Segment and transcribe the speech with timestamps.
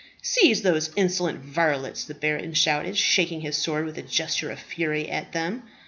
[0.23, 5.07] "Seize those insolent varlets!" the baron shouted, shaking his sword with a gesture of fury
[5.07, 5.61] at them.